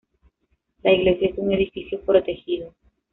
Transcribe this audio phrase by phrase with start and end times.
[0.81, 2.73] La iglesia es un edificio protegido.